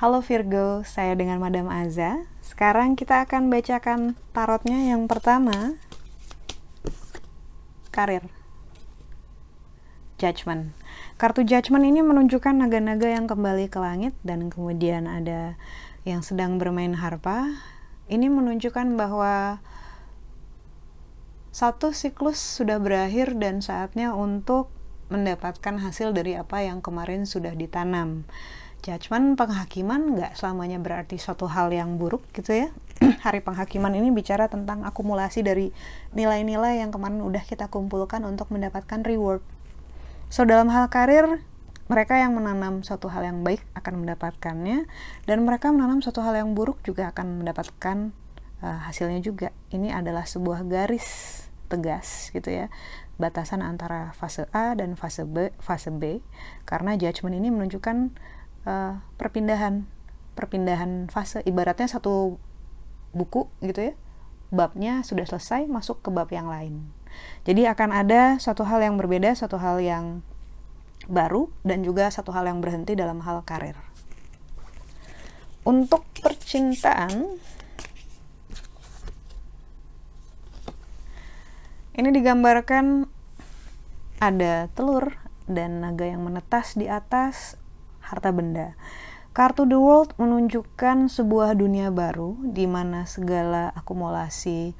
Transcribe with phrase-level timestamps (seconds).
[0.00, 2.24] Halo Virgo, saya dengan Madam Aza.
[2.40, 5.76] Sekarang kita akan bacakan tarotnya yang pertama.
[7.92, 8.24] Karir.
[10.16, 10.72] Judgment.
[11.20, 15.60] Kartu Judgment ini menunjukkan naga-naga yang kembali ke langit dan kemudian ada
[16.08, 17.60] yang sedang bermain harpa.
[18.08, 19.60] Ini menunjukkan bahwa
[21.50, 24.70] satu siklus sudah berakhir dan saatnya untuk
[25.10, 28.22] mendapatkan hasil dari apa yang kemarin sudah ditanam.
[28.80, 32.68] Judgment penghakiman nggak selamanya berarti suatu hal yang buruk gitu ya.
[33.26, 35.74] Hari penghakiman ini bicara tentang akumulasi dari
[36.16, 39.44] nilai-nilai yang kemarin udah kita kumpulkan untuk mendapatkan reward.
[40.30, 41.42] So dalam hal karir
[41.90, 44.86] mereka yang menanam suatu hal yang baik akan mendapatkannya
[45.26, 48.14] dan mereka menanam suatu hal yang buruk juga akan mendapatkan
[48.64, 51.38] uh, hasilnya juga ini adalah sebuah garis
[51.70, 52.66] tegas gitu ya
[53.20, 56.24] batasan antara fase A dan fase B fase B
[56.64, 58.16] karena judgment ini menunjukkan
[58.64, 59.84] uh, perpindahan
[60.32, 61.44] perpindahan fase.
[61.44, 62.40] Ibaratnya satu
[63.12, 63.94] buku gitu ya
[64.50, 66.90] babnya sudah selesai masuk ke bab yang lain.
[67.46, 70.26] Jadi akan ada satu hal yang berbeda satu hal yang
[71.06, 73.78] baru dan juga satu hal yang berhenti dalam hal karir.
[75.62, 77.38] Untuk percintaan
[81.94, 83.10] ini digambarkan
[84.20, 85.16] ada telur
[85.50, 87.56] dan naga yang menetas di atas
[88.04, 88.76] harta benda.
[89.30, 94.74] Kartu The World menunjukkan sebuah dunia baru di mana segala akumulasi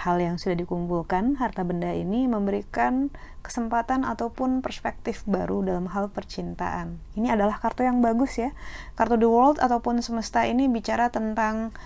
[0.00, 3.12] hal yang sudah dikumpulkan, harta benda ini memberikan
[3.44, 6.96] kesempatan ataupun perspektif baru dalam hal percintaan.
[7.20, 8.56] Ini adalah kartu yang bagus ya.
[8.96, 11.76] Kartu The World ataupun semesta ini bicara tentang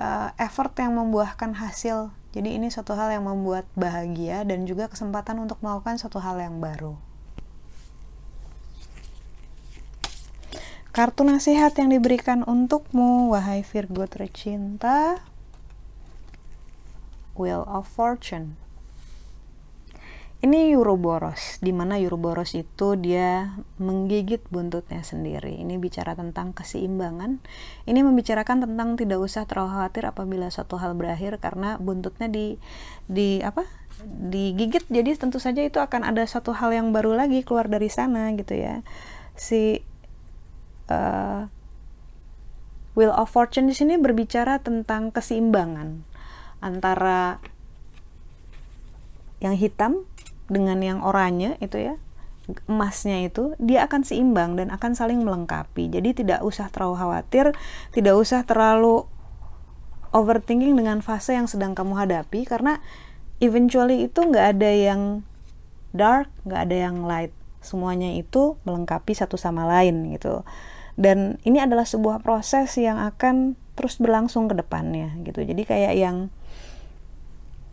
[0.00, 2.12] uh, effort yang membuahkan hasil.
[2.36, 6.60] Jadi ini suatu hal yang membuat bahagia dan juga kesempatan untuk melakukan suatu hal yang
[6.60, 7.00] baru.
[10.96, 15.20] Kartu nasihat yang diberikan untukmu, wahai Virgo tercinta.
[17.36, 18.56] Wheel of Fortune.
[20.46, 25.58] Ini Euroboros, di mana Euroboros itu dia menggigit buntutnya sendiri.
[25.58, 27.42] Ini bicara tentang keseimbangan.
[27.82, 32.62] Ini membicarakan tentang tidak usah terlalu khawatir apabila suatu hal berakhir karena buntutnya di
[33.10, 33.66] di apa?
[34.06, 34.86] digigit.
[34.86, 38.54] Jadi tentu saja itu akan ada satu hal yang baru lagi keluar dari sana gitu
[38.54, 38.86] ya.
[39.34, 39.82] Si
[40.94, 41.42] uh,
[42.94, 46.06] Wheel of Fortune di sini berbicara tentang keseimbangan
[46.62, 47.42] antara
[49.42, 50.06] yang hitam
[50.46, 51.94] dengan yang oranye itu ya
[52.70, 55.90] emasnya itu dia akan seimbang dan akan saling melengkapi.
[55.90, 57.44] Jadi tidak usah terlalu khawatir
[57.90, 59.02] tidak usah terlalu
[60.14, 62.78] overthinking dengan fase yang sedang kamu hadapi karena
[63.42, 65.26] eventually itu nggak ada yang
[65.90, 67.34] dark nggak ada yang light.
[67.66, 70.46] Semuanya itu melengkapi satu sama lain gitu.
[70.94, 75.42] Dan ini adalah sebuah proses yang akan terus berlangsung ke depannya gitu.
[75.42, 76.30] Jadi kayak yang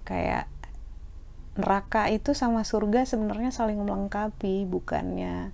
[0.04, 0.52] kayak
[1.54, 5.54] neraka itu sama surga sebenarnya saling melengkapi bukannya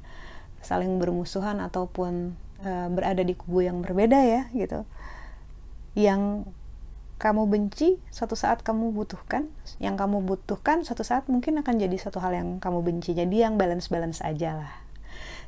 [0.59, 4.83] saling bermusuhan ataupun uh, berada di kubu yang berbeda ya gitu.
[5.95, 6.47] Yang
[7.19, 9.51] kamu benci suatu saat kamu butuhkan.
[9.83, 13.11] Yang kamu butuhkan suatu saat mungkin akan jadi satu hal yang kamu benci.
[13.15, 14.73] Jadi yang balance balance aja lah.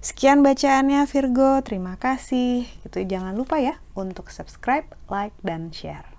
[0.02, 2.66] Sekian bacaannya Virgo, terima kasih.
[2.84, 6.11] Itu jangan lupa ya untuk subscribe, like, dan share.